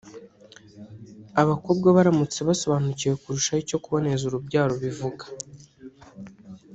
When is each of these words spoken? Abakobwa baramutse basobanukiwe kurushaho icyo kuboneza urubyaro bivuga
Abakobwa 1.41 1.87
baramutse 1.97 2.39
basobanukiwe 2.49 3.13
kurushaho 3.21 3.59
icyo 3.63 3.77
kuboneza 3.83 4.23
urubyaro 4.25 4.73
bivuga 4.83 5.25